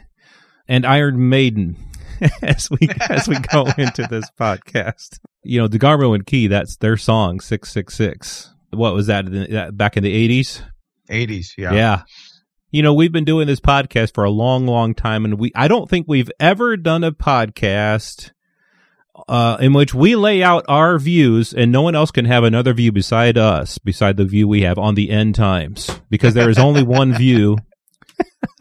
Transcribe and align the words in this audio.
and 0.69 0.87
Iron 0.87 1.29
Maiden 1.29 1.79
as 2.43 2.71
we 2.71 2.89
as 3.11 3.27
we 3.27 3.41
go 3.41 3.67
into 3.77 4.07
this 4.09 4.31
podcast. 4.39 5.19
You 5.43 5.63
know, 5.63 5.69
DeGarmo 5.69 6.15
and 6.15 6.25
Key, 6.25 6.47
that's 6.47 6.77
their 6.77 6.97
song 6.97 7.41
666. 7.41 8.55
What 8.71 8.95
was 8.95 9.09
that, 9.09 9.25
that 9.51 9.77
back 9.77 9.97
in 9.97 10.05
the 10.05 10.29
80s? 10.29 10.63
80s, 11.11 11.55
yeah. 11.59 11.73
Yeah. 11.73 12.03
You 12.75 12.83
know, 12.83 12.93
we've 12.93 13.13
been 13.13 13.25
doing 13.25 13.47
this 13.47 13.61
podcast 13.61 14.15
for 14.15 14.25
a 14.25 14.31
long, 14.31 14.67
long 14.67 14.95
time, 14.95 15.25
and 15.25 15.39
we 15.39 15.53
I 15.55 15.69
don't 15.69 15.89
think 15.89 16.07
we've 16.09 16.33
ever 16.41 16.77
done 16.77 17.05
a 17.05 17.13
podcast 17.13 18.33
uh, 19.29 19.59
in 19.61 19.73
which 19.73 19.95
we 19.95 20.17
lay 20.17 20.43
out 20.43 20.65
our 20.67 20.99
views 20.99 21.55
and 21.55 21.71
no 21.71 21.83
one 21.83 21.95
else 21.95 22.11
can 22.11 22.25
have 22.25 22.43
another 22.43 22.75
view 22.75 22.91
beside 22.91 23.39
us, 23.39 23.79
beside 23.79 24.17
the 24.17 24.25
view 24.25 24.49
we 24.49 24.63
have 24.63 24.77
on 24.77 24.97
the 24.97 25.11
end 25.11 25.37
times, 25.37 25.89
because 26.11 26.35
there 26.35 26.51
is 26.51 26.59
only 26.59 26.83
one 26.83 27.15
view. 27.15 27.59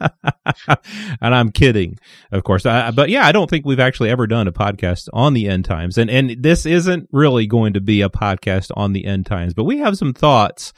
and 0.00 1.34
I'm 1.34 1.50
kidding, 1.50 1.98
of 2.30 2.44
course. 2.44 2.66
I, 2.66 2.92
but 2.92 3.08
yeah, 3.08 3.26
I 3.26 3.32
don't 3.32 3.50
think 3.50 3.66
we've 3.66 3.80
actually 3.80 4.10
ever 4.10 4.28
done 4.28 4.46
a 4.46 4.52
podcast 4.52 5.08
on 5.12 5.34
the 5.34 5.48
end 5.48 5.64
times, 5.64 5.98
and 5.98 6.08
and 6.08 6.40
this 6.40 6.66
isn't 6.66 7.08
really 7.10 7.48
going 7.48 7.72
to 7.72 7.80
be 7.80 8.00
a 8.00 8.08
podcast 8.08 8.70
on 8.76 8.92
the 8.92 9.06
end 9.06 9.26
times. 9.26 9.54
But 9.54 9.64
we 9.64 9.78
have 9.78 9.98
some 9.98 10.14
thoughts 10.14 10.72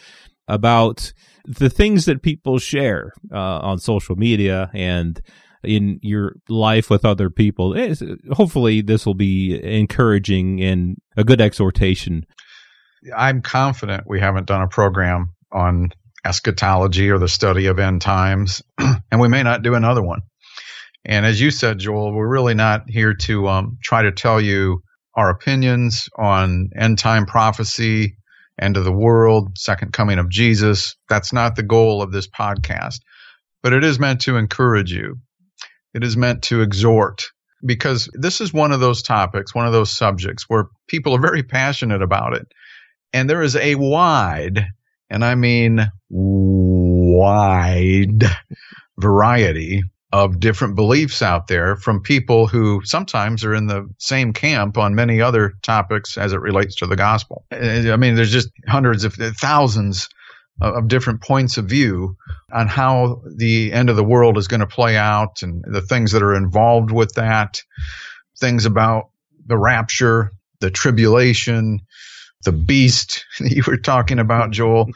about 0.49 1.13
the 1.45 1.71
things 1.71 2.05
that 2.07 2.23
people 2.23 2.59
share 2.59 3.13
uh, 3.33 3.59
on 3.61 3.79
social 3.79 4.17
media 4.17 4.71
and 4.75 5.21
in 5.63 5.99
your 6.03 6.37
life 6.49 6.91
with 6.91 7.05
other 7.05 7.31
people. 7.31 7.77
It's, 7.77 8.03
hopefully, 8.33 8.83
this 8.83 9.07
will 9.07 9.15
be 9.15 9.61
encouraging 9.63 10.63
and 10.63 10.97
a 11.17 11.25
good 11.25 11.41
exhortation. 11.41 12.25
I'm 13.17 13.43
confident 13.43 14.05
we 14.07 14.21
haven't 14.21 14.47
done 14.47 14.63
a 14.63 14.69
program 14.69 15.35
on 15.53 15.91
eschatology 16.25 17.11
or 17.11 17.19
the 17.19 17.29
study 17.29 17.67
of 17.67 17.79
end 17.79 18.03
times, 18.03 18.63
and 18.79 19.21
we 19.21 19.29
may 19.29 19.43
not 19.43 19.63
do 19.63 19.75
another 19.75 20.03
one. 20.03 20.21
And 21.05 21.25
as 21.25 21.41
you 21.41 21.53
said, 21.53 21.79
Joel, 21.79 22.13
we're 22.13 22.29
really 22.29 22.55
not 22.55 22.83
here 22.89 23.15
to 23.15 23.49
um, 23.49 23.79
try 23.83 24.03
to 24.03 24.11
tell 24.11 24.41
you 24.41 24.83
our 25.15 25.31
opinions 25.31 26.09
on 26.19 26.71
end 26.77 26.99
time 26.99 27.27
prophecy, 27.27 28.17
end 28.61 28.77
of 28.77 28.85
the 28.85 28.93
world, 28.93 29.59
second 29.59 29.93
coming 29.93 30.19
of 30.19 30.29
Jesus. 30.29 30.97
That's 31.09 31.33
not 31.33 31.57
the 31.57 31.63
goal 31.63 32.03
of 32.03 32.13
this 32.13 32.29
podcast, 32.29 33.01
but 33.63 33.73
it 33.73 33.85
is 33.85 33.99
meant 33.99 34.23
to 34.23 34.37
encourage 34.37 34.93
you. 34.93 35.19
It 35.95 36.05
is 36.05 36.17
meant 36.17 36.43
to 36.45 36.63
exhort 36.63 37.27
because 37.65 38.09
this 38.13 38.41
is 38.41 38.53
one 38.53 38.73
of 38.73 38.81
those 38.81 39.03
topics, 39.03 39.55
one 39.55 39.67
of 39.67 39.73
those 39.73 39.91
subjects 39.91 40.45
where 40.49 40.67
people 40.89 41.15
are 41.15 41.21
very 41.21 41.43
passionate 41.43 42.03
about 42.03 42.35
it. 42.35 42.47
And 43.13 43.31
there 43.31 43.43
is 43.43 43.57
a 43.57 43.77
wide, 43.77 44.67
and 45.09 45.25
I 45.25 45.35
mean 45.35 45.91
wide 46.11 48.25
variety 48.99 49.83
of 50.13 50.39
different 50.39 50.77
beliefs 50.77 51.21
out 51.21 51.49
there 51.49 51.77
from 51.77 52.01
people 52.01 52.47
who 52.47 52.81
sometimes 52.85 53.45
are 53.45 53.55
in 53.55 53.67
the 53.67 53.89
same 53.99 54.33
camp 54.33 54.79
on 54.79 54.95
many 54.95 55.21
other 55.21 55.55
topics 55.63 56.17
as 56.17 56.33
it 56.33 56.41
relates 56.41 56.77
to 56.77 56.87
the 56.87 56.97
gospel. 56.97 57.45
I 57.51 57.97
mean, 57.97 58.15
there's 58.15 58.33
just 58.33 58.51
hundreds 58.69 59.05
of 59.05 59.15
thousands 59.15 60.09
of 60.61 60.89
different 60.89 61.21
points 61.21 61.59
of 61.59 61.67
view 61.67 62.17
on 62.53 62.67
how 62.69 63.21
the 63.37 63.73
end 63.73 63.91
of 63.91 63.97
the 63.97 64.05
world 64.05 64.39
is 64.39 64.49
going 64.49 64.61
to 64.61 64.67
play 64.67 64.97
out 64.97 65.43
and 65.43 65.63
the 65.67 65.83
things 65.83 66.13
that 66.13 66.23
are 66.23 66.35
involved 66.35 66.91
with 66.91 67.13
that, 67.15 67.61
things 68.39 68.65
about 68.65 69.11
the 69.47 69.59
rapture, 69.59 70.33
the 70.61 70.71
tribulation, 70.71 71.81
the 72.45 72.53
beast 72.53 73.25
that 73.41 73.51
you 73.51 73.63
were 73.67 73.77
talking 73.77 74.19
about, 74.19 74.53
Joel. 74.53 74.87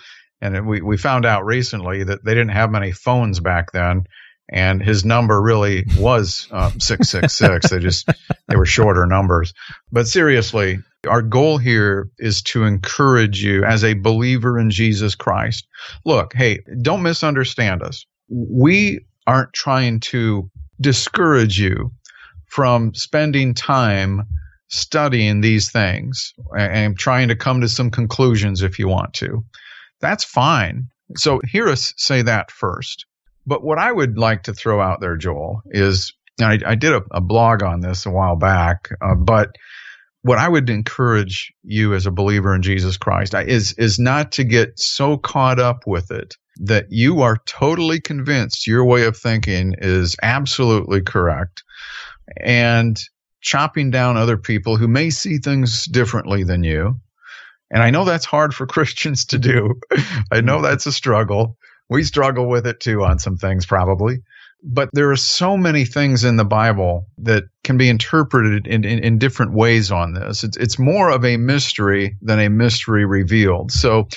And 0.40 0.66
we, 0.66 0.80
we 0.80 0.96
found 0.96 1.26
out 1.26 1.44
recently 1.44 2.04
that 2.04 2.24
they 2.24 2.32
didn't 2.32 2.52
have 2.52 2.70
many 2.70 2.92
phones 2.92 3.40
back 3.40 3.72
then 3.72 4.06
and 4.50 4.82
his 4.82 5.04
number 5.04 5.40
really 5.40 5.84
was 5.96 6.48
um, 6.50 6.78
666 6.80 7.70
they 7.70 7.78
just 7.78 8.08
they 8.48 8.56
were 8.56 8.66
shorter 8.66 9.06
numbers. 9.06 9.54
But 9.90 10.06
seriously 10.06 10.80
our 11.08 11.22
goal 11.22 11.56
here 11.56 12.10
is 12.18 12.42
to 12.42 12.64
encourage 12.64 13.42
you 13.42 13.64
as 13.64 13.84
a 13.84 13.94
believer 13.94 14.58
in 14.58 14.70
jesus 14.70 15.14
christ. 15.14 15.66
Look 16.04 16.34
hey 16.34 16.58
don't 16.82 17.02
misunderstand 17.02 17.82
us. 17.82 18.04
We 18.28 19.00
aren't 19.26 19.52
trying 19.52 20.00
to 20.00 20.50
discourage 20.80 21.58
you 21.58 21.92
from 22.46 22.94
spending 22.94 23.54
time 23.54 24.22
studying 24.68 25.40
these 25.40 25.70
things 25.70 26.32
and 26.56 26.98
trying 26.98 27.28
to 27.28 27.36
come 27.36 27.60
to 27.60 27.68
some 27.68 27.90
conclusions 27.90 28.62
if 28.62 28.78
you 28.78 28.88
want 28.88 29.12
to. 29.14 29.44
That's 30.00 30.24
fine. 30.24 30.88
So 31.16 31.40
hear 31.44 31.68
us 31.68 31.92
say 31.96 32.22
that 32.22 32.50
first 32.50 33.04
but 33.46 33.62
what 33.62 33.78
I 33.78 33.90
would 33.90 34.18
like 34.18 34.44
to 34.44 34.54
throw 34.54 34.80
out 34.80 35.00
there, 35.00 35.16
Joel, 35.16 35.62
is 35.66 36.12
I, 36.40 36.58
I 36.64 36.74
did 36.74 36.92
a, 36.92 37.02
a, 37.10 37.20
blog 37.20 37.62
on 37.62 37.80
this 37.80 38.06
a 38.06 38.10
while 38.10 38.36
back, 38.36 38.88
uh, 39.00 39.14
but 39.14 39.50
what 40.22 40.38
I 40.38 40.48
would 40.48 40.68
encourage 40.70 41.52
you 41.62 41.94
as 41.94 42.06
a 42.06 42.10
believer 42.10 42.54
in 42.54 42.62
Jesus 42.62 42.96
Christ 42.96 43.34
is 43.34 43.72
is 43.74 43.98
not 43.98 44.32
to 44.32 44.44
get 44.44 44.78
so 44.78 45.16
caught 45.16 45.58
up 45.58 45.86
with 45.86 46.10
it 46.10 46.36
that 46.56 46.86
you 46.90 47.22
are 47.22 47.38
totally 47.46 48.00
convinced 48.00 48.66
your 48.66 48.84
way 48.84 49.04
of 49.04 49.16
thinking 49.16 49.74
is 49.78 50.16
absolutely 50.22 51.00
correct 51.00 51.62
and 52.36 53.00
chopping 53.40 53.90
down 53.90 54.16
other 54.16 54.36
people 54.36 54.76
who 54.76 54.86
may 54.86 55.08
see 55.08 55.38
things 55.38 55.86
differently 55.86 56.44
than 56.44 56.62
you. 56.62 57.00
And 57.70 57.82
I 57.82 57.90
know 57.90 58.04
that's 58.04 58.26
hard 58.26 58.54
for 58.54 58.66
Christians 58.66 59.24
to 59.26 59.38
do. 59.38 59.80
I 60.30 60.42
know 60.42 60.60
that's 60.60 60.86
a 60.86 60.92
struggle 60.92 61.56
we 61.90 62.04
struggle 62.04 62.48
with 62.48 62.66
it 62.66 62.80
too 62.80 63.02
on 63.02 63.18
some 63.18 63.36
things 63.36 63.66
probably. 63.66 64.22
But 64.62 64.90
there 64.92 65.10
are 65.10 65.16
so 65.16 65.56
many 65.56 65.84
things 65.84 66.24
in 66.24 66.36
the 66.36 66.44
bible 66.44 67.06
that 67.18 67.44
can 67.64 67.76
be 67.76 67.88
interpreted 67.88 68.66
in, 68.66 68.84
in, 68.84 68.98
in, 69.00 69.18
different 69.18 69.54
ways 69.54 69.90
on 69.90 70.12
this. 70.12 70.44
It's, 70.44 70.56
it's 70.58 70.78
more 70.78 71.10
of 71.10 71.24
a 71.24 71.38
mystery 71.38 72.16
than 72.20 72.38
a 72.38 72.50
mystery 72.50 73.04
revealed. 73.04 73.72
So 73.72 74.08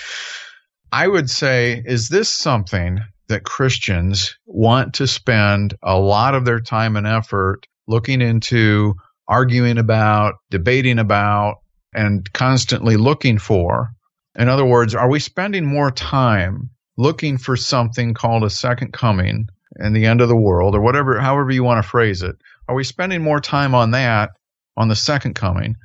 i 0.91 1.07
would 1.07 1.29
say 1.29 1.81
is 1.85 2.07
this 2.07 2.29
something 2.29 3.00
that 3.28 3.44
christians 3.44 4.38
want 4.45 4.94
to 4.94 5.07
spend 5.07 5.73
a 5.81 5.97
lot 5.97 6.35
of 6.35 6.45
their 6.45 6.59
time 6.59 6.95
and 6.95 7.07
effort 7.07 7.66
looking 7.88 8.22
into 8.22 8.94
arguing 9.28 9.79
about 9.79 10.35
debating 10.51 11.00
about 11.00 11.55
and 11.95 12.31
constantly 12.34 12.97
looking 12.97 13.40
for? 13.40 13.90
In 14.35 14.50
other 14.50 14.66
words 14.66 14.94
are 14.94 15.09
we 15.09 15.19
spending 15.19 15.66
more 15.66 15.90
time 15.90 16.69
looking 16.98 17.38
for 17.38 17.56
something 17.56 18.14
called 18.14 18.44
a 18.44 18.50
second 18.50 18.94
coming 18.94 19.47
and 19.76 19.96
the 19.96 20.06
end 20.06 20.22
of 20.22 20.29
the 20.29 20.35
world 20.35 20.76
or 20.76 20.82
whatever 20.82 21.20
however 21.20 21.52
you 21.52 21.64
want 21.64 21.84
to 21.84 21.90
phrase 21.90 22.22
it 22.22 22.35
are 22.67 22.76
we 22.76 22.84
spending 22.84 23.22
more 23.22 23.40
time 23.40 23.73
on 23.73 23.91
that 23.91 24.29
on 24.78 24.88
the 24.88 24.96
second 24.96 25.34
coming 25.34 25.76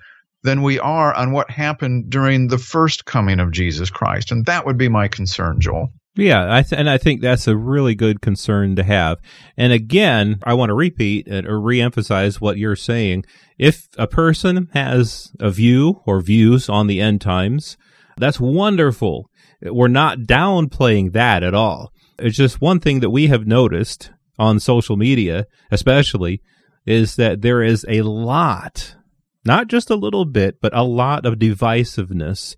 than 0.42 0.62
we 0.62 0.78
are 0.78 1.14
on 1.14 1.32
what 1.32 1.50
happened 1.50 2.10
during 2.10 2.48
the 2.48 2.58
first 2.58 3.04
coming 3.04 3.40
of 3.40 3.50
Jesus 3.50 3.90
Christ 3.90 4.30
and 4.30 4.44
that 4.46 4.66
would 4.66 4.78
be 4.78 4.88
my 4.88 5.08
concern 5.08 5.60
Joel 5.60 5.90
yeah, 6.18 6.52
I 6.52 6.62
th- 6.62 6.78
and 6.78 6.90
I 6.90 6.98
think 6.98 7.20
that's 7.20 7.46
a 7.46 7.56
really 7.56 7.94
good 7.94 8.20
concern 8.20 8.74
to 8.74 8.82
have. 8.82 9.18
And 9.56 9.72
again, 9.72 10.40
I 10.42 10.52
want 10.54 10.70
to 10.70 10.74
repeat 10.74 11.28
or 11.28 11.60
reemphasize 11.60 12.40
what 12.40 12.58
you're 12.58 12.74
saying. 12.74 13.24
If 13.56 13.86
a 13.96 14.08
person 14.08 14.68
has 14.72 15.30
a 15.38 15.48
view 15.48 16.02
or 16.06 16.20
views 16.20 16.68
on 16.68 16.88
the 16.88 17.00
end 17.00 17.20
times, 17.20 17.76
that's 18.16 18.40
wonderful. 18.40 19.30
We're 19.62 19.88
not 19.88 20.20
downplaying 20.20 21.12
that 21.12 21.42
at 21.42 21.54
all. 21.54 21.92
It's 22.18 22.36
just 22.36 22.60
one 22.60 22.80
thing 22.80 23.00
that 23.00 23.10
we 23.10 23.26
have 23.28 23.46
noticed 23.46 24.10
on 24.38 24.60
social 24.60 24.96
media, 24.96 25.46
especially, 25.70 26.42
is 26.86 27.16
that 27.16 27.42
there 27.42 27.62
is 27.62 27.84
a 27.88 28.02
lot, 28.02 28.96
not 29.44 29.68
just 29.68 29.90
a 29.90 29.96
little 29.96 30.24
bit, 30.24 30.60
but 30.60 30.76
a 30.76 30.84
lot 30.84 31.26
of 31.26 31.34
divisiveness 31.34 32.56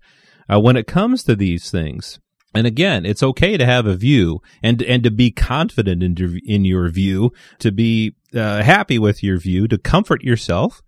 uh, 0.51 0.59
when 0.59 0.77
it 0.77 0.87
comes 0.87 1.23
to 1.23 1.35
these 1.35 1.71
things. 1.71 2.19
And 2.53 2.67
again, 2.67 3.05
it's 3.05 3.23
okay 3.23 3.55
to 3.57 3.65
have 3.65 3.85
a 3.85 3.95
view 3.95 4.41
and 4.61 4.81
and 4.83 5.03
to 5.03 5.11
be 5.11 5.31
confident 5.31 6.03
in 6.03 6.39
in 6.45 6.65
your 6.65 6.89
view, 6.89 7.31
to 7.59 7.71
be 7.71 8.15
uh, 8.35 8.61
happy 8.61 8.99
with 8.99 9.23
your 9.23 9.37
view, 9.37 9.67
to 9.69 9.77
comfort 9.77 10.23
yourself. 10.23 10.81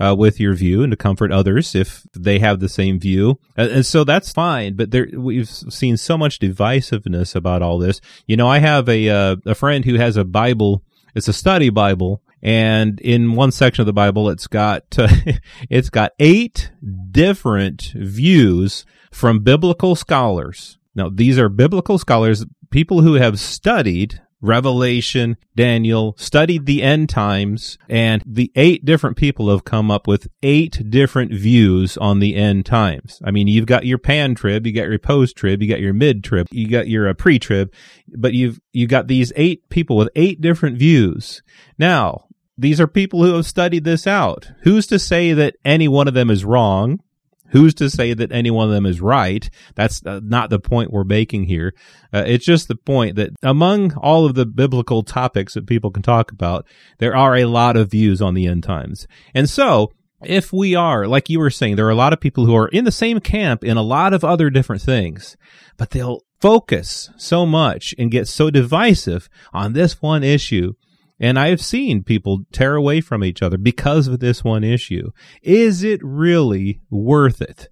Uh, 0.00 0.14
with 0.16 0.38
your 0.38 0.54
view 0.54 0.84
and 0.84 0.92
to 0.92 0.96
comfort 0.96 1.32
others 1.32 1.74
if 1.74 2.04
they 2.16 2.38
have 2.38 2.60
the 2.60 2.68
same 2.68 3.00
view. 3.00 3.40
And, 3.56 3.70
and, 3.72 3.86
so 3.86 4.04
that's 4.04 4.30
fine. 4.30 4.76
But 4.76 4.92
there, 4.92 5.08
we've 5.12 5.48
seen 5.48 5.96
so 5.96 6.16
much 6.16 6.38
divisiveness 6.38 7.34
about 7.34 7.62
all 7.62 7.80
this. 7.80 8.00
You 8.24 8.36
know, 8.36 8.46
I 8.46 8.58
have 8.58 8.88
a, 8.88 9.08
uh, 9.08 9.36
a 9.44 9.56
friend 9.56 9.84
who 9.84 9.96
has 9.96 10.16
a 10.16 10.24
Bible. 10.24 10.84
It's 11.16 11.26
a 11.26 11.32
study 11.32 11.68
Bible. 11.68 12.22
And 12.42 13.00
in 13.00 13.34
one 13.34 13.50
section 13.50 13.82
of 13.82 13.86
the 13.86 13.92
Bible, 13.92 14.30
it's 14.30 14.46
got, 14.46 14.84
uh, 14.96 15.08
it's 15.68 15.90
got 15.90 16.12
eight 16.20 16.70
different 17.10 17.92
views 17.96 18.86
from 19.10 19.40
biblical 19.40 19.96
scholars. 19.96 20.78
Now, 20.94 21.08
these 21.08 21.38
are 21.38 21.48
biblical 21.48 21.98
scholars, 21.98 22.44
people 22.70 23.02
who 23.02 23.14
have 23.14 23.40
studied 23.40 24.20
Revelation, 24.40 25.36
Daniel, 25.56 26.14
studied 26.16 26.66
the 26.66 26.82
end 26.82 27.08
times, 27.08 27.76
and 27.88 28.22
the 28.24 28.52
eight 28.54 28.84
different 28.84 29.16
people 29.16 29.50
have 29.50 29.64
come 29.64 29.90
up 29.90 30.06
with 30.06 30.28
eight 30.42 30.88
different 30.90 31.32
views 31.32 31.96
on 31.96 32.20
the 32.20 32.36
end 32.36 32.64
times. 32.64 33.20
I 33.24 33.30
mean, 33.30 33.48
you've 33.48 33.66
got 33.66 33.86
your 33.86 33.98
pan 33.98 34.34
trib, 34.34 34.66
you 34.66 34.72
got 34.72 34.88
your 34.88 34.98
post 34.98 35.36
trib, 35.36 35.62
you 35.62 35.68
got 35.68 35.80
your 35.80 35.92
mid 35.92 36.22
trib, 36.22 36.46
you 36.50 36.68
got 36.68 36.88
your 36.88 37.08
uh, 37.08 37.14
pre 37.14 37.38
trib, 37.38 37.72
but 38.16 38.32
you've, 38.32 38.60
you 38.72 38.86
got 38.86 39.08
these 39.08 39.32
eight 39.34 39.68
people 39.70 39.96
with 39.96 40.10
eight 40.14 40.40
different 40.40 40.78
views. 40.78 41.42
Now, 41.78 42.26
these 42.56 42.80
are 42.80 42.88
people 42.88 43.24
who 43.24 43.34
have 43.34 43.46
studied 43.46 43.84
this 43.84 44.06
out. 44.06 44.50
Who's 44.62 44.86
to 44.88 44.98
say 44.98 45.32
that 45.32 45.56
any 45.64 45.88
one 45.88 46.08
of 46.08 46.14
them 46.14 46.30
is 46.30 46.44
wrong? 46.44 47.00
Who's 47.50 47.74
to 47.74 47.88
say 47.88 48.14
that 48.14 48.32
any 48.32 48.50
one 48.50 48.68
of 48.68 48.74
them 48.74 48.86
is 48.86 49.00
right? 49.00 49.48
That's 49.74 50.04
uh, 50.04 50.20
not 50.22 50.50
the 50.50 50.58
point 50.58 50.92
we're 50.92 51.04
making 51.04 51.44
here. 51.44 51.74
Uh, 52.12 52.24
it's 52.26 52.44
just 52.44 52.68
the 52.68 52.76
point 52.76 53.16
that 53.16 53.30
among 53.42 53.94
all 53.94 54.26
of 54.26 54.34
the 54.34 54.46
biblical 54.46 55.02
topics 55.02 55.54
that 55.54 55.66
people 55.66 55.90
can 55.90 56.02
talk 56.02 56.30
about, 56.30 56.66
there 56.98 57.16
are 57.16 57.36
a 57.36 57.46
lot 57.46 57.76
of 57.76 57.90
views 57.90 58.20
on 58.20 58.34
the 58.34 58.46
end 58.46 58.64
times. 58.64 59.06
And 59.34 59.48
so, 59.48 59.92
if 60.22 60.52
we 60.52 60.74
are, 60.74 61.06
like 61.06 61.30
you 61.30 61.38
were 61.38 61.50
saying, 61.50 61.76
there 61.76 61.86
are 61.86 61.90
a 61.90 61.94
lot 61.94 62.12
of 62.12 62.20
people 62.20 62.44
who 62.44 62.56
are 62.56 62.68
in 62.68 62.84
the 62.84 62.92
same 62.92 63.20
camp 63.20 63.62
in 63.62 63.76
a 63.76 63.82
lot 63.82 64.12
of 64.12 64.24
other 64.24 64.50
different 64.50 64.82
things, 64.82 65.36
but 65.76 65.90
they'll 65.90 66.22
focus 66.40 67.10
so 67.16 67.46
much 67.46 67.94
and 67.98 68.10
get 68.10 68.28
so 68.28 68.50
divisive 68.50 69.28
on 69.52 69.72
this 69.72 70.02
one 70.02 70.24
issue 70.24 70.74
and 71.20 71.38
I 71.38 71.48
have 71.48 71.60
seen 71.60 72.04
people 72.04 72.44
tear 72.52 72.74
away 72.74 73.00
from 73.00 73.24
each 73.24 73.42
other 73.42 73.58
because 73.58 74.06
of 74.06 74.20
this 74.20 74.44
one 74.44 74.64
issue. 74.64 75.10
Is 75.42 75.82
it 75.82 76.00
really 76.02 76.80
worth 76.90 77.40
it? 77.40 77.68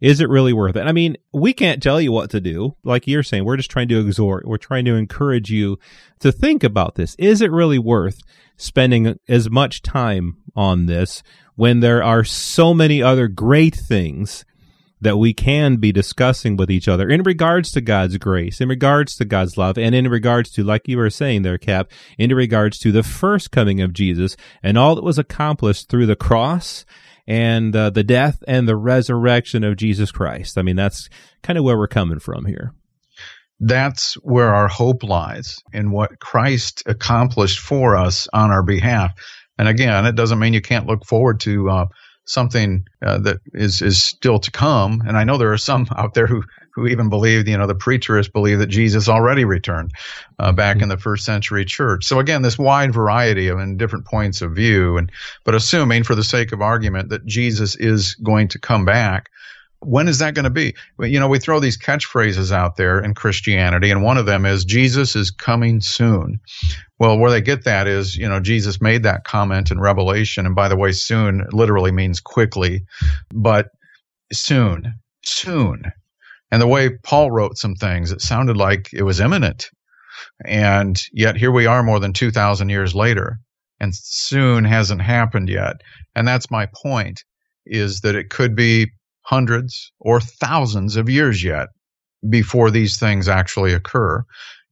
Is 0.00 0.20
it 0.20 0.30
really 0.30 0.52
worth 0.52 0.76
it? 0.76 0.86
I 0.86 0.92
mean, 0.92 1.16
we 1.32 1.52
can't 1.52 1.82
tell 1.82 2.00
you 2.00 2.10
what 2.10 2.30
to 2.30 2.40
do. 2.40 2.74
Like 2.82 3.06
you're 3.06 3.22
saying, 3.22 3.44
we're 3.44 3.58
just 3.58 3.70
trying 3.70 3.88
to 3.88 4.00
exhort, 4.00 4.46
we're 4.46 4.56
trying 4.56 4.86
to 4.86 4.94
encourage 4.94 5.50
you 5.50 5.78
to 6.20 6.32
think 6.32 6.64
about 6.64 6.94
this. 6.94 7.14
Is 7.18 7.42
it 7.42 7.52
really 7.52 7.78
worth 7.78 8.22
spending 8.56 9.18
as 9.28 9.50
much 9.50 9.82
time 9.82 10.38
on 10.56 10.86
this 10.86 11.22
when 11.54 11.80
there 11.80 12.02
are 12.02 12.24
so 12.24 12.72
many 12.72 13.02
other 13.02 13.28
great 13.28 13.74
things 13.74 14.46
that 15.00 15.16
we 15.16 15.32
can 15.32 15.76
be 15.76 15.92
discussing 15.92 16.56
with 16.56 16.70
each 16.70 16.88
other 16.88 17.08
in 17.08 17.22
regards 17.22 17.72
to 17.72 17.80
God's 17.80 18.18
grace, 18.18 18.60
in 18.60 18.68
regards 18.68 19.16
to 19.16 19.24
God's 19.24 19.56
love, 19.56 19.78
and 19.78 19.94
in 19.94 20.08
regards 20.08 20.50
to, 20.52 20.62
like 20.62 20.86
you 20.86 20.98
were 20.98 21.10
saying 21.10 21.42
there, 21.42 21.58
Cap, 21.58 21.90
in 22.18 22.34
regards 22.34 22.78
to 22.80 22.92
the 22.92 23.02
first 23.02 23.50
coming 23.50 23.80
of 23.80 23.92
Jesus 23.92 24.36
and 24.62 24.76
all 24.76 24.94
that 24.94 25.04
was 25.04 25.18
accomplished 25.18 25.88
through 25.88 26.06
the 26.06 26.16
cross 26.16 26.84
and 27.26 27.74
uh, 27.74 27.90
the 27.90 28.04
death 28.04 28.42
and 28.46 28.68
the 28.68 28.76
resurrection 28.76 29.64
of 29.64 29.76
Jesus 29.76 30.10
Christ. 30.10 30.58
I 30.58 30.62
mean, 30.62 30.76
that's 30.76 31.08
kind 31.42 31.58
of 31.58 31.64
where 31.64 31.78
we're 31.78 31.88
coming 31.88 32.18
from 32.18 32.44
here. 32.44 32.74
That's 33.60 34.14
where 34.14 34.54
our 34.54 34.68
hope 34.68 35.02
lies 35.02 35.58
in 35.72 35.90
what 35.90 36.18
Christ 36.18 36.82
accomplished 36.86 37.58
for 37.60 37.96
us 37.96 38.26
on 38.32 38.50
our 38.50 38.62
behalf. 38.62 39.12
And 39.58 39.68
again, 39.68 40.06
it 40.06 40.14
doesn't 40.14 40.38
mean 40.38 40.54
you 40.54 40.62
can't 40.62 40.86
look 40.86 41.04
forward 41.04 41.40
to 41.40 41.68
uh, 41.68 41.86
something 42.24 42.86
uh, 43.04 43.18
that 43.18 43.38
is 43.52 43.82
is 43.82 44.02
still 44.02 44.38
to 44.38 44.50
come. 44.50 45.02
And 45.06 45.16
I 45.16 45.24
know 45.24 45.38
there 45.38 45.52
are 45.52 45.58
some 45.58 45.86
out 45.96 46.14
there 46.14 46.26
who 46.26 46.44
who 46.74 46.86
even 46.86 47.08
believe, 47.08 47.48
you 47.48 47.58
know, 47.58 47.66
the 47.66 47.74
preterists 47.74 48.32
believe 48.32 48.60
that 48.60 48.68
Jesus 48.68 49.08
already 49.08 49.44
returned 49.44 49.92
uh, 50.38 50.52
back 50.52 50.76
mm-hmm. 50.76 50.84
in 50.84 50.88
the 50.88 50.96
first 50.96 51.24
century 51.24 51.64
church. 51.64 52.04
So 52.04 52.20
again, 52.20 52.42
this 52.42 52.58
wide 52.58 52.94
variety 52.94 53.48
of 53.48 53.58
and 53.58 53.78
different 53.78 54.06
points 54.06 54.40
of 54.40 54.52
view, 54.52 54.96
and 54.96 55.10
but 55.44 55.54
assuming 55.54 56.04
for 56.04 56.14
the 56.14 56.24
sake 56.24 56.52
of 56.52 56.60
argument 56.60 57.10
that 57.10 57.26
Jesus 57.26 57.76
is 57.76 58.14
going 58.14 58.48
to 58.48 58.58
come 58.58 58.84
back. 58.84 59.30
When 59.82 60.08
is 60.08 60.18
that 60.18 60.34
going 60.34 60.44
to 60.44 60.50
be? 60.50 60.74
You 60.98 61.18
know, 61.18 61.28
we 61.28 61.38
throw 61.38 61.58
these 61.58 61.78
catchphrases 61.78 62.52
out 62.52 62.76
there 62.76 63.00
in 63.00 63.14
Christianity, 63.14 63.90
and 63.90 64.02
one 64.02 64.18
of 64.18 64.26
them 64.26 64.44
is 64.44 64.64
Jesus 64.64 65.16
is 65.16 65.30
coming 65.30 65.80
soon. 65.80 66.38
Well, 66.98 67.18
where 67.18 67.30
they 67.30 67.40
get 67.40 67.64
that 67.64 67.86
is, 67.86 68.14
you 68.14 68.28
know, 68.28 68.40
Jesus 68.40 68.82
made 68.82 69.02
that 69.04 69.24
comment 69.24 69.70
in 69.70 69.80
Revelation. 69.80 70.44
And 70.44 70.54
by 70.54 70.68
the 70.68 70.76
way, 70.76 70.92
soon 70.92 71.46
literally 71.52 71.92
means 71.92 72.20
quickly, 72.20 72.84
but 73.32 73.68
soon, 74.32 74.94
soon. 75.24 75.90
And 76.52 76.60
the 76.60 76.66
way 76.66 76.90
Paul 77.02 77.30
wrote 77.30 77.56
some 77.56 77.74
things, 77.74 78.12
it 78.12 78.20
sounded 78.20 78.56
like 78.56 78.90
it 78.92 79.04
was 79.04 79.20
imminent. 79.20 79.70
And 80.44 81.00
yet 81.12 81.36
here 81.36 81.52
we 81.52 81.66
are 81.66 81.82
more 81.82 82.00
than 82.00 82.12
2,000 82.12 82.68
years 82.68 82.94
later, 82.94 83.38
and 83.78 83.94
soon 83.94 84.64
hasn't 84.64 85.00
happened 85.00 85.48
yet. 85.48 85.80
And 86.14 86.28
that's 86.28 86.50
my 86.50 86.66
point 86.66 87.24
is 87.64 88.00
that 88.00 88.14
it 88.14 88.28
could 88.30 88.54
be 88.54 88.90
hundreds 89.30 89.92
or 90.00 90.20
thousands 90.20 90.96
of 90.96 91.08
years 91.08 91.42
yet 91.44 91.68
before 92.28 92.68
these 92.68 92.98
things 92.98 93.28
actually 93.28 93.72
occur. 93.72 94.24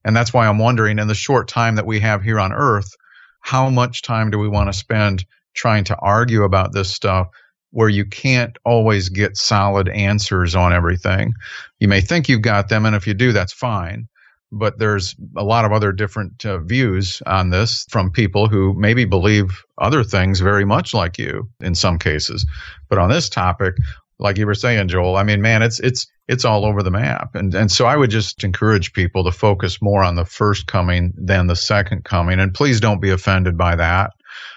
And 0.04 0.16
that's 0.16 0.34
why 0.34 0.48
I'm 0.48 0.58
wondering 0.58 0.98
in 0.98 1.06
the 1.06 1.14
short 1.14 1.46
time 1.46 1.76
that 1.76 1.86
we 1.86 2.00
have 2.00 2.24
here 2.24 2.40
on 2.40 2.52
earth, 2.52 2.92
how 3.40 3.70
much 3.70 4.02
time 4.02 4.32
do 4.32 4.38
we 4.38 4.48
want 4.48 4.68
to 4.68 4.76
spend 4.76 5.24
trying 5.54 5.84
to 5.84 5.96
argue 5.96 6.42
about 6.42 6.72
this 6.72 6.90
stuff 6.90 7.28
where 7.70 7.88
you 7.88 8.04
can't 8.04 8.58
always 8.64 9.10
get 9.10 9.36
solid 9.36 9.88
answers 9.88 10.56
on 10.56 10.72
everything? 10.72 11.34
You 11.78 11.86
may 11.86 12.00
think 12.00 12.28
you've 12.28 12.42
got 12.42 12.68
them, 12.68 12.84
and 12.84 12.96
if 12.96 13.06
you 13.06 13.14
do, 13.14 13.30
that's 13.30 13.52
fine. 13.52 14.08
But 14.50 14.78
there's 14.78 15.14
a 15.36 15.44
lot 15.44 15.66
of 15.66 15.72
other 15.72 15.92
different 15.92 16.44
uh, 16.44 16.58
views 16.58 17.22
on 17.26 17.50
this 17.50 17.86
from 17.90 18.10
people 18.10 18.48
who 18.48 18.74
maybe 18.76 19.04
believe 19.04 19.62
other 19.76 20.02
things 20.02 20.40
very 20.40 20.64
much 20.64 20.94
like 20.94 21.16
you 21.16 21.48
in 21.60 21.76
some 21.76 21.98
cases. 21.98 22.44
But 22.88 22.98
on 22.98 23.08
this 23.08 23.28
topic, 23.28 23.74
like 24.18 24.38
you 24.38 24.46
were 24.46 24.54
saying, 24.54 24.88
Joel. 24.88 25.16
I 25.16 25.22
mean, 25.22 25.42
man, 25.42 25.62
it's 25.62 25.80
it's 25.80 26.06
it's 26.26 26.44
all 26.44 26.64
over 26.64 26.82
the 26.82 26.90
map, 26.90 27.34
and 27.34 27.54
and 27.54 27.70
so 27.70 27.86
I 27.86 27.96
would 27.96 28.10
just 28.10 28.42
encourage 28.44 28.92
people 28.92 29.24
to 29.24 29.32
focus 29.32 29.80
more 29.80 30.02
on 30.02 30.16
the 30.16 30.24
first 30.24 30.66
coming 30.66 31.12
than 31.16 31.46
the 31.46 31.56
second 31.56 32.04
coming, 32.04 32.40
and 32.40 32.52
please 32.52 32.80
don't 32.80 33.00
be 33.00 33.10
offended 33.10 33.56
by 33.56 33.76
that. 33.76 34.12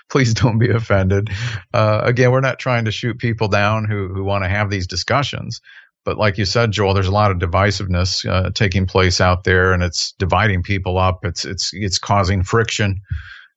Please 0.09 0.33
don't 0.33 0.59
be 0.59 0.69
offended. 0.69 1.29
Uh, 1.73 2.01
again, 2.03 2.31
we're 2.31 2.41
not 2.41 2.59
trying 2.59 2.85
to 2.85 2.91
shoot 2.91 3.17
people 3.17 3.47
down 3.47 3.85
who 3.85 4.09
who 4.09 4.23
want 4.23 4.43
to 4.43 4.49
have 4.49 4.69
these 4.69 4.87
discussions, 4.87 5.61
but 6.03 6.17
like 6.17 6.37
you 6.37 6.45
said, 6.45 6.71
Joel, 6.71 6.93
there's 6.93 7.07
a 7.07 7.11
lot 7.11 7.31
of 7.31 7.37
divisiveness 7.37 8.27
uh, 8.27 8.49
taking 8.51 8.87
place 8.87 9.21
out 9.21 9.43
there, 9.43 9.73
and 9.73 9.83
it's 9.83 10.13
dividing 10.17 10.63
people 10.63 10.97
up. 10.97 11.23
It's 11.23 11.45
it's 11.45 11.71
it's 11.73 11.99
causing 11.99 12.43
friction 12.43 13.01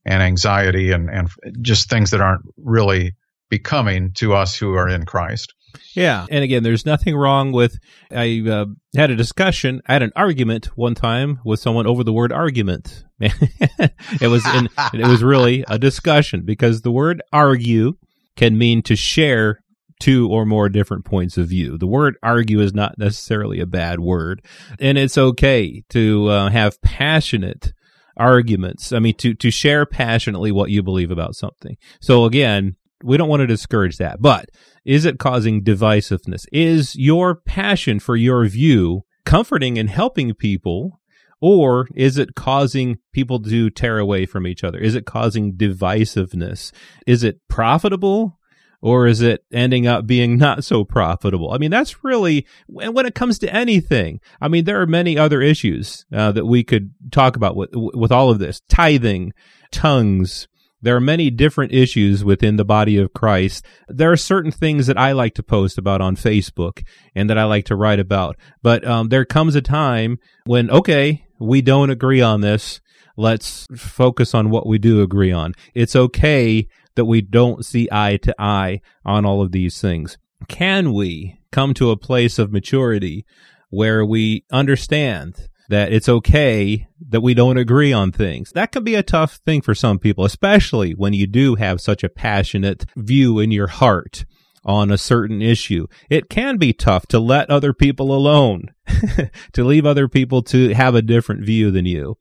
and 0.04 0.22
anxiety 0.22 0.90
and 0.92 1.08
and 1.08 1.28
just 1.62 1.88
things 1.88 2.10
that 2.10 2.20
aren't 2.20 2.44
really 2.58 3.14
becoming 3.48 4.12
to 4.12 4.34
us 4.34 4.56
who 4.56 4.74
are 4.74 4.88
in 4.88 5.06
Christ. 5.06 5.54
Yeah, 5.94 6.26
and 6.30 6.44
again, 6.44 6.62
there's 6.62 6.86
nothing 6.86 7.16
wrong 7.16 7.52
with. 7.52 7.78
I 8.10 8.42
uh, 8.48 8.66
had 8.96 9.10
a 9.10 9.16
discussion, 9.16 9.82
I 9.86 9.94
had 9.94 10.02
an 10.02 10.12
argument 10.16 10.66
one 10.76 10.94
time 10.94 11.40
with 11.44 11.60
someone 11.60 11.86
over 11.86 12.04
the 12.04 12.12
word 12.12 12.32
argument. 12.32 13.04
it 13.20 14.28
was 14.28 14.44
in, 14.46 14.68
it 14.94 15.06
was 15.06 15.22
really 15.22 15.64
a 15.68 15.78
discussion 15.78 16.42
because 16.44 16.82
the 16.82 16.92
word 16.92 17.22
argue 17.32 17.94
can 18.36 18.58
mean 18.58 18.82
to 18.82 18.96
share 18.96 19.60
two 20.00 20.28
or 20.30 20.44
more 20.44 20.68
different 20.68 21.04
points 21.04 21.38
of 21.38 21.48
view. 21.48 21.78
The 21.78 21.86
word 21.86 22.16
argue 22.22 22.60
is 22.60 22.74
not 22.74 22.98
necessarily 22.98 23.60
a 23.60 23.66
bad 23.66 24.00
word, 24.00 24.44
and 24.78 24.98
it's 24.98 25.16
okay 25.16 25.82
to 25.90 26.28
uh, 26.28 26.50
have 26.50 26.80
passionate 26.82 27.72
arguments. 28.16 28.92
I 28.92 28.98
mean, 28.98 29.14
to 29.14 29.34
to 29.34 29.50
share 29.50 29.86
passionately 29.86 30.52
what 30.52 30.70
you 30.70 30.82
believe 30.82 31.10
about 31.10 31.34
something. 31.34 31.76
So 32.00 32.24
again, 32.24 32.76
we 33.04 33.16
don't 33.16 33.28
want 33.28 33.40
to 33.40 33.46
discourage 33.46 33.98
that, 33.98 34.20
but 34.20 34.50
is 34.84 35.04
it 35.04 35.18
causing 35.18 35.62
divisiveness? 35.62 36.46
Is 36.52 36.96
your 36.96 37.34
passion 37.34 38.00
for 38.00 38.16
your 38.16 38.46
view 38.46 39.02
comforting 39.24 39.78
and 39.78 39.90
helping 39.90 40.34
people? 40.34 41.00
Or 41.40 41.86
is 41.94 42.16
it 42.16 42.34
causing 42.34 42.98
people 43.12 43.42
to 43.42 43.68
tear 43.68 43.98
away 43.98 44.24
from 44.24 44.46
each 44.46 44.64
other? 44.64 44.78
Is 44.78 44.94
it 44.94 45.04
causing 45.04 45.54
divisiveness? 45.54 46.72
Is 47.06 47.22
it 47.22 47.40
profitable? 47.48 48.38
Or 48.80 49.06
is 49.06 49.22
it 49.22 49.44
ending 49.52 49.86
up 49.86 50.06
being 50.06 50.38
not 50.38 50.64
so 50.64 50.84
profitable? 50.84 51.52
I 51.52 51.58
mean, 51.58 51.70
that's 51.70 52.04
really, 52.04 52.46
when 52.66 53.06
it 53.06 53.14
comes 53.14 53.38
to 53.40 53.54
anything, 53.54 54.20
I 54.40 54.48
mean, 54.48 54.64
there 54.64 54.80
are 54.80 54.86
many 54.86 55.18
other 55.18 55.42
issues 55.42 56.06
uh, 56.12 56.32
that 56.32 56.46
we 56.46 56.64
could 56.64 56.94
talk 57.10 57.36
about 57.36 57.56
with, 57.56 57.70
with 57.72 58.12
all 58.12 58.30
of 58.30 58.38
this 58.38 58.62
tithing, 58.68 59.32
tongues, 59.70 60.48
there 60.84 60.94
are 60.94 61.00
many 61.00 61.30
different 61.30 61.72
issues 61.72 62.22
within 62.22 62.56
the 62.56 62.64
body 62.64 62.98
of 62.98 63.14
Christ. 63.14 63.64
There 63.88 64.12
are 64.12 64.18
certain 64.18 64.52
things 64.52 64.86
that 64.86 64.98
I 64.98 65.12
like 65.12 65.34
to 65.36 65.42
post 65.42 65.78
about 65.78 66.02
on 66.02 66.14
Facebook 66.14 66.84
and 67.14 67.30
that 67.30 67.38
I 67.38 67.44
like 67.44 67.64
to 67.66 67.76
write 67.76 68.00
about. 68.00 68.36
But 68.62 68.86
um, 68.86 69.08
there 69.08 69.24
comes 69.24 69.54
a 69.54 69.62
time 69.62 70.18
when, 70.44 70.70
okay, 70.70 71.24
we 71.40 71.62
don't 71.62 71.88
agree 71.88 72.20
on 72.20 72.42
this. 72.42 72.82
Let's 73.16 73.66
focus 73.74 74.34
on 74.34 74.50
what 74.50 74.66
we 74.66 74.76
do 74.76 75.00
agree 75.00 75.32
on. 75.32 75.54
It's 75.74 75.96
okay 75.96 76.68
that 76.96 77.06
we 77.06 77.22
don't 77.22 77.64
see 77.64 77.88
eye 77.90 78.18
to 78.18 78.34
eye 78.38 78.82
on 79.06 79.24
all 79.24 79.40
of 79.40 79.52
these 79.52 79.80
things. 79.80 80.18
Can 80.48 80.92
we 80.92 81.38
come 81.50 81.72
to 81.74 81.92
a 81.92 81.96
place 81.96 82.38
of 82.38 82.52
maturity 82.52 83.24
where 83.70 84.04
we 84.04 84.44
understand 84.52 85.48
that 85.68 85.92
it's 85.92 86.08
okay 86.08 86.86
that 87.08 87.22
we 87.22 87.34
don't 87.34 87.56
agree 87.56 87.92
on 87.92 88.12
things. 88.12 88.50
That 88.52 88.72
can 88.72 88.84
be 88.84 88.94
a 88.94 89.02
tough 89.02 89.36
thing 89.44 89.62
for 89.62 89.74
some 89.74 89.98
people, 89.98 90.24
especially 90.24 90.92
when 90.92 91.12
you 91.12 91.26
do 91.26 91.54
have 91.54 91.80
such 91.80 92.04
a 92.04 92.08
passionate 92.08 92.84
view 92.96 93.38
in 93.38 93.50
your 93.50 93.68
heart 93.68 94.24
on 94.64 94.90
a 94.90 94.98
certain 94.98 95.42
issue. 95.42 95.86
It 96.08 96.28
can 96.28 96.56
be 96.56 96.72
tough 96.72 97.06
to 97.08 97.18
let 97.18 97.50
other 97.50 97.72
people 97.72 98.14
alone, 98.14 98.72
to 99.52 99.64
leave 99.64 99.86
other 99.86 100.08
people 100.08 100.42
to 100.44 100.74
have 100.74 100.94
a 100.94 101.02
different 101.02 101.44
view 101.44 101.70
than 101.70 101.86
you. 101.86 102.16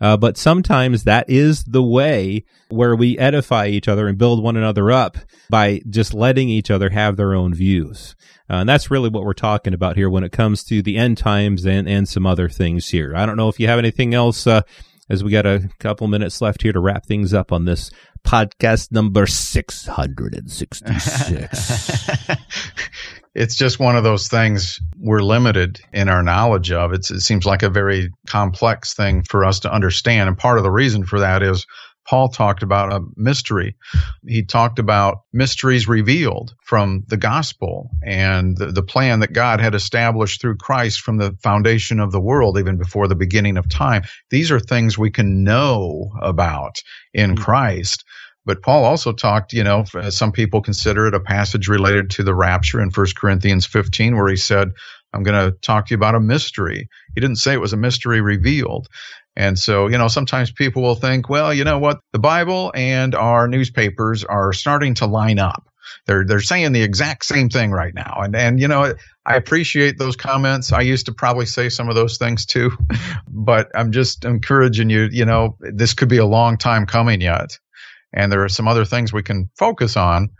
Uh, 0.00 0.16
but 0.16 0.36
sometimes 0.36 1.04
that 1.04 1.28
is 1.28 1.64
the 1.64 1.82
way 1.82 2.44
where 2.68 2.94
we 2.94 3.18
edify 3.18 3.66
each 3.66 3.88
other 3.88 4.06
and 4.06 4.18
build 4.18 4.42
one 4.42 4.56
another 4.56 4.90
up 4.90 5.16
by 5.50 5.80
just 5.88 6.14
letting 6.14 6.48
each 6.48 6.70
other 6.70 6.90
have 6.90 7.16
their 7.16 7.34
own 7.34 7.54
views. 7.54 8.14
Uh, 8.50 8.56
and 8.56 8.68
that's 8.68 8.90
really 8.90 9.08
what 9.08 9.24
we're 9.24 9.34
talking 9.34 9.74
about 9.74 9.96
here 9.96 10.08
when 10.08 10.24
it 10.24 10.32
comes 10.32 10.64
to 10.64 10.82
the 10.82 10.96
end 10.96 11.18
times 11.18 11.66
and, 11.66 11.88
and 11.88 12.08
some 12.08 12.26
other 12.26 12.48
things 12.48 12.88
here. 12.88 13.14
I 13.14 13.26
don't 13.26 13.36
know 13.36 13.48
if 13.48 13.60
you 13.60 13.66
have 13.66 13.78
anything 13.78 14.14
else, 14.14 14.46
uh, 14.46 14.62
as 15.10 15.24
we 15.24 15.30
got 15.30 15.46
a 15.46 15.68
couple 15.78 16.06
minutes 16.06 16.40
left 16.40 16.62
here 16.62 16.72
to 16.72 16.80
wrap 16.80 17.06
things 17.06 17.34
up 17.34 17.52
on 17.52 17.64
this 17.64 17.90
podcast 18.24 18.92
number 18.92 19.26
666. 19.26 22.10
it's 23.38 23.54
just 23.54 23.78
one 23.78 23.94
of 23.94 24.02
those 24.02 24.26
things 24.26 24.80
we're 24.98 25.22
limited 25.22 25.80
in 25.92 26.08
our 26.08 26.24
knowledge 26.24 26.72
of. 26.72 26.92
It's, 26.92 27.08
it 27.12 27.20
seems 27.20 27.46
like 27.46 27.62
a 27.62 27.70
very 27.70 28.10
complex 28.26 28.94
thing 28.94 29.22
for 29.22 29.44
us 29.44 29.60
to 29.60 29.72
understand. 29.72 30.28
And 30.28 30.36
part 30.36 30.58
of 30.58 30.64
the 30.64 30.72
reason 30.72 31.04
for 31.04 31.20
that 31.20 31.40
is 31.40 31.64
Paul 32.04 32.30
talked 32.30 32.64
about 32.64 32.92
a 32.92 33.04
mystery. 33.16 33.76
He 34.26 34.42
talked 34.42 34.80
about 34.80 35.18
mysteries 35.32 35.86
revealed 35.86 36.52
from 36.64 37.04
the 37.06 37.16
gospel 37.16 37.90
and 38.02 38.56
the, 38.56 38.72
the, 38.72 38.82
plan 38.82 39.20
that 39.20 39.34
God 39.34 39.60
had 39.60 39.74
established 39.74 40.40
through 40.40 40.56
Christ 40.56 41.02
from 41.02 41.18
the 41.18 41.36
foundation 41.40 42.00
of 42.00 42.10
the 42.10 42.20
world, 42.20 42.58
even 42.58 42.76
before 42.76 43.06
the 43.06 43.14
beginning 43.14 43.56
of 43.56 43.68
time. 43.68 44.02
These 44.30 44.50
are 44.50 44.58
things 44.58 44.98
we 44.98 45.10
can 45.10 45.44
know 45.44 46.10
about 46.22 46.82
in 47.14 47.34
mm-hmm. 47.34 47.44
Christ. 47.44 48.04
But 48.48 48.62
Paul 48.62 48.86
also 48.86 49.12
talked, 49.12 49.52
you 49.52 49.62
know, 49.62 49.84
some 50.08 50.32
people 50.32 50.62
consider 50.62 51.06
it 51.06 51.12
a 51.12 51.20
passage 51.20 51.68
related 51.68 52.08
to 52.12 52.22
the 52.22 52.34
rapture 52.34 52.80
in 52.80 52.88
1 52.88 53.06
Corinthians 53.14 53.66
15, 53.66 54.16
where 54.16 54.26
he 54.26 54.36
said, 54.36 54.70
I'm 55.12 55.22
going 55.22 55.52
to 55.52 55.54
talk 55.58 55.86
to 55.86 55.90
you 55.90 55.96
about 55.98 56.14
a 56.14 56.20
mystery. 56.20 56.88
He 57.14 57.20
didn't 57.20 57.36
say 57.36 57.52
it 57.52 57.60
was 57.60 57.74
a 57.74 57.76
mystery 57.76 58.22
revealed. 58.22 58.88
And 59.36 59.58
so, 59.58 59.86
you 59.88 59.98
know, 59.98 60.08
sometimes 60.08 60.50
people 60.50 60.80
will 60.80 60.94
think, 60.94 61.28
well, 61.28 61.52
you 61.52 61.62
know 61.62 61.78
what? 61.78 62.00
The 62.12 62.18
Bible 62.18 62.72
and 62.74 63.14
our 63.14 63.48
newspapers 63.48 64.24
are 64.24 64.54
starting 64.54 64.94
to 64.94 65.06
line 65.06 65.38
up. 65.38 65.68
They're, 66.06 66.24
they're 66.24 66.40
saying 66.40 66.72
the 66.72 66.82
exact 66.82 67.26
same 67.26 67.50
thing 67.50 67.70
right 67.70 67.92
now. 67.94 68.20
And, 68.22 68.34
and, 68.34 68.58
you 68.58 68.68
know, 68.68 68.94
I 69.26 69.36
appreciate 69.36 69.98
those 69.98 70.16
comments. 70.16 70.72
I 70.72 70.80
used 70.80 71.04
to 71.04 71.12
probably 71.12 71.44
say 71.44 71.68
some 71.68 71.90
of 71.90 71.96
those 71.96 72.16
things 72.16 72.46
too, 72.46 72.70
but 73.28 73.70
I'm 73.74 73.92
just 73.92 74.24
encouraging 74.24 74.88
you, 74.88 75.10
you 75.12 75.26
know, 75.26 75.58
this 75.60 75.92
could 75.92 76.08
be 76.08 76.16
a 76.16 76.24
long 76.24 76.56
time 76.56 76.86
coming 76.86 77.20
yet. 77.20 77.58
And 78.12 78.32
there 78.32 78.44
are 78.44 78.48
some 78.48 78.68
other 78.68 78.84
things 78.84 79.12
we 79.12 79.22
can 79.22 79.50
focus 79.56 79.96
on 79.96 80.30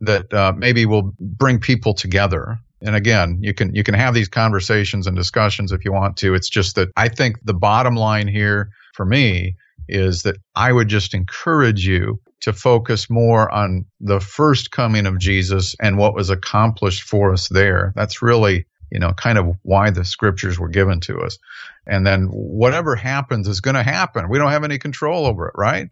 that 0.00 0.32
uh, 0.32 0.52
maybe 0.56 0.86
will 0.86 1.12
bring 1.18 1.58
people 1.58 1.94
together 1.94 2.58
and 2.82 2.94
again, 2.94 3.38
you 3.40 3.54
can 3.54 3.74
you 3.74 3.82
can 3.82 3.94
have 3.94 4.14
these 4.14 4.28
conversations 4.28 5.06
and 5.06 5.16
discussions 5.16 5.72
if 5.72 5.84
you 5.84 5.92
want 5.92 6.16
to. 6.18 6.34
It's 6.34 6.48
just 6.48 6.76
that 6.76 6.90
I 6.96 7.08
think 7.08 7.36
the 7.44 7.54
bottom 7.54 7.96
line 7.96 8.28
here 8.28 8.70
for 8.94 9.06
me 9.06 9.56
is 9.88 10.22
that 10.22 10.36
I 10.54 10.72
would 10.72 10.88
just 10.88 11.14
encourage 11.14 11.86
you 11.86 12.20
to 12.40 12.52
focus 12.52 13.08
more 13.08 13.50
on 13.50 13.86
the 14.00 14.20
first 14.20 14.70
coming 14.70 15.06
of 15.06 15.18
Jesus 15.18 15.74
and 15.80 15.96
what 15.96 16.14
was 16.14 16.28
accomplished 16.28 17.02
for 17.02 17.32
us 17.32 17.48
there. 17.48 17.92
That's 17.96 18.20
really, 18.20 18.66
you 18.90 18.98
know, 18.98 19.12
kind 19.12 19.38
of 19.38 19.56
why 19.62 19.90
the 19.90 20.04
scriptures 20.04 20.58
were 20.58 20.68
given 20.68 21.00
to 21.00 21.20
us. 21.20 21.38
And 21.86 22.06
then 22.06 22.26
whatever 22.26 22.94
happens 22.94 23.48
is 23.48 23.60
going 23.60 23.76
to 23.76 23.82
happen. 23.82 24.28
We 24.28 24.38
don't 24.38 24.50
have 24.50 24.64
any 24.64 24.78
control 24.78 25.24
over 25.24 25.48
it, 25.48 25.54
right? 25.56 25.88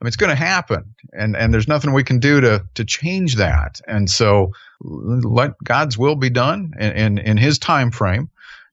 I 0.00 0.04
mean, 0.04 0.08
it's 0.08 0.16
going 0.16 0.30
to 0.30 0.36
happen, 0.36 0.94
and 1.12 1.36
and 1.36 1.52
there's 1.52 1.68
nothing 1.68 1.92
we 1.92 2.04
can 2.04 2.18
do 2.18 2.40
to 2.40 2.64
to 2.74 2.84
change 2.84 3.36
that. 3.36 3.80
And 3.86 4.10
so, 4.10 4.52
let 4.80 5.52
God's 5.62 5.96
will 5.96 6.16
be 6.16 6.30
done 6.30 6.72
in 6.78 6.92
in, 6.92 7.18
in 7.18 7.36
His 7.36 7.58
time 7.58 7.90
frame, 7.90 8.28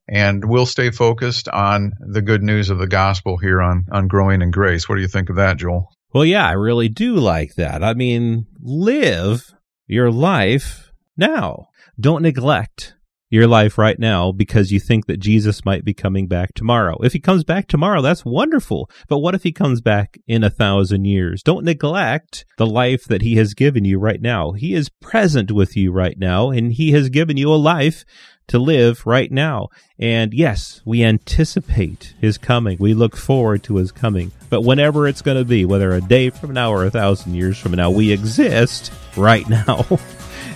and 0.10 0.44
we'll 0.44 0.66
stay 0.66 0.92
focused 0.92 1.48
on 1.48 1.94
the 2.00 2.22
good 2.22 2.44
news 2.44 2.70
of 2.70 2.80
the 2.80 2.88
gospel 2.88 3.38
here 3.38 3.62
on 3.62 3.86
on 3.92 4.08
growing 4.08 4.42
in 4.42 4.52
grace. 4.52 4.90
What 4.90 4.96
do 4.96 5.02
you 5.02 5.08
think 5.08 5.30
of 5.30 5.36
that, 5.38 5.58
Joel? 5.58 5.90
Well, 6.14 6.26
yeah, 6.26 6.48
I 6.48 6.54
really 6.54 6.90
do 6.90 7.16
like 7.16 7.56
that. 7.56 7.84
I 7.84 7.94
mean, 7.94 8.48
live 8.62 9.54
your 9.88 10.12
life 10.12 10.92
now. 11.16 11.68
Don't 12.00 12.24
neglect 12.24 12.96
your 13.32 13.48
life 13.48 13.78
right 13.78 13.98
now 13.98 14.32
because 14.32 14.72
you 14.72 14.80
think 14.80 15.08
that 15.08 15.20
Jesus 15.20 15.66
might 15.66 15.86
be 15.86 15.94
coming 15.94 16.28
back 16.28 16.54
tomorrow. 16.54 16.98
If 17.02 17.14
he 17.14 17.20
comes 17.20 17.44
back 17.44 17.68
tomorrow, 17.68 18.02
that's 18.02 18.26
wonderful. 18.26 18.90
But 19.08 19.20
what 19.20 19.34
if 19.34 19.42
he 19.42 19.54
comes 19.54 19.82
back 19.82 20.20
in 20.28 20.44
a 20.44 20.50
thousand 20.50 21.06
years? 21.06 21.42
Don't 21.42 21.64
neglect 21.64 22.46
the 22.58 22.68
life 22.68 23.06
that 23.06 23.22
he 23.22 23.38
has 23.38 23.54
given 23.54 23.86
you 23.86 23.98
right 23.98 24.22
now. 24.22 24.52
He 24.52 24.74
is 24.74 24.90
present 24.90 25.50
with 25.50 25.78
you 25.78 25.92
right 25.92 26.20
now 26.20 26.50
and 26.50 26.74
he 26.74 26.92
has 26.92 27.10
given 27.10 27.38
you 27.38 27.52
a 27.52 27.56
life 27.56 28.04
to 28.48 28.60
live 28.60 29.06
right 29.06 29.32
now. 29.32 29.70
And 29.98 30.34
yes, 30.34 30.82
we 30.84 31.04
anticipate 31.04 32.14
his 32.20 32.38
coming. 32.38 32.78
We 32.82 32.94
look 32.94 33.16
forward 33.16 33.64
to 33.64 33.78
his 33.78 33.94
coming. 33.94 34.34
But 34.50 34.62
whenever 34.62 35.08
it's 35.08 35.22
going 35.22 35.38
to 35.38 35.46
be, 35.46 35.64
whether 35.64 35.94
a 35.94 36.02
day 36.02 36.32
from 36.32 36.52
now 36.52 36.74
or 36.74 36.84
a 36.84 36.92
thousand 36.92 37.36
years 37.36 37.58
from 37.58 37.72
now, 37.72 37.92
we 37.92 38.12
exist 38.12 38.92
right 39.16 39.48
now. 39.68 39.86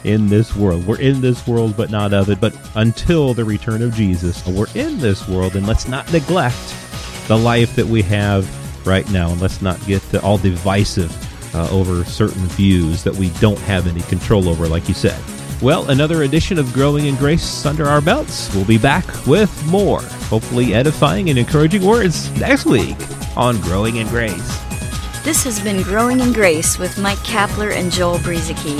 In 0.05 0.27
this 0.27 0.55
world. 0.55 0.85
We're 0.85 0.99
in 0.99 1.19
this 1.19 1.45
world, 1.47 1.75
but 1.75 1.89
not 1.89 2.13
of 2.13 2.29
it. 2.29 2.39
But 2.39 2.55
until 2.75 3.33
the 3.33 3.43
return 3.43 3.81
of 3.81 3.93
Jesus, 3.93 4.45
we're 4.47 4.67
in 4.75 4.99
this 4.99 5.27
world, 5.27 5.55
and 5.55 5.67
let's 5.67 5.87
not 5.87 6.11
neglect 6.13 6.75
the 7.27 7.37
life 7.37 7.75
that 7.75 7.85
we 7.85 8.01
have 8.03 8.47
right 8.85 9.09
now, 9.11 9.31
and 9.31 9.41
let's 9.41 9.61
not 9.61 9.83
get 9.85 10.01
all 10.23 10.37
divisive 10.37 11.11
uh, 11.55 11.69
over 11.71 12.03
certain 12.05 12.45
views 12.49 13.03
that 13.03 13.15
we 13.15 13.29
don't 13.39 13.59
have 13.59 13.87
any 13.87 14.01
control 14.01 14.47
over, 14.47 14.67
like 14.67 14.87
you 14.87 14.93
said. 14.93 15.19
Well, 15.61 15.89
another 15.89 16.23
edition 16.23 16.59
of 16.59 16.71
Growing 16.73 17.05
in 17.05 17.15
Grace 17.15 17.65
under 17.65 17.87
our 17.87 18.01
belts. 18.01 18.53
We'll 18.53 18.65
be 18.65 18.77
back 18.77 19.05
with 19.25 19.65
more, 19.65 20.01
hopefully 20.01 20.73
edifying 20.73 21.29
and 21.29 21.39
encouraging 21.39 21.83
words 21.83 22.29
next 22.39 22.65
week 22.65 22.97
on 23.35 23.59
Growing 23.61 23.95
in 23.95 24.07
Grace. 24.09 24.61
This 25.23 25.43
has 25.45 25.59
been 25.61 25.81
Growing 25.81 26.19
in 26.19 26.33
Grace 26.33 26.77
with 26.77 26.99
Mike 26.99 27.17
Kapler 27.19 27.71
and 27.71 27.91
Joel 27.91 28.19
Brueseke 28.19 28.79